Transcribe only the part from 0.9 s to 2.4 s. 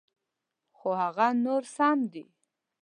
هغه نور سم دي.